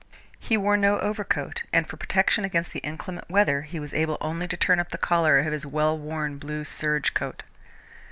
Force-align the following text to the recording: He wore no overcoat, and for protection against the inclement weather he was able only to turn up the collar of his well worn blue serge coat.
He 0.39 0.57
wore 0.57 0.77
no 0.77 0.97
overcoat, 0.97 1.61
and 1.71 1.85
for 1.87 1.95
protection 1.95 2.43
against 2.43 2.71
the 2.73 2.79
inclement 2.79 3.29
weather 3.29 3.61
he 3.61 3.79
was 3.79 3.93
able 3.93 4.17
only 4.19 4.47
to 4.47 4.57
turn 4.57 4.79
up 4.79 4.89
the 4.89 4.97
collar 4.97 5.37
of 5.37 5.53
his 5.53 5.63
well 5.63 5.95
worn 5.95 6.39
blue 6.39 6.63
serge 6.63 7.13
coat. 7.13 7.43